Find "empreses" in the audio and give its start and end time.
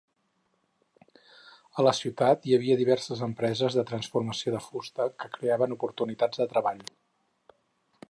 3.29-3.79